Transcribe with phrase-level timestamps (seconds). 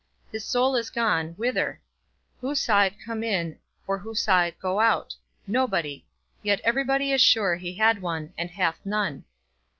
[0.31, 1.79] His soul is gone, whither?
[2.39, 5.13] Who saw it come in, or who saw it go out?
[5.45, 6.07] Nobody;
[6.41, 9.25] yet everybody is sure he had one, and hath none.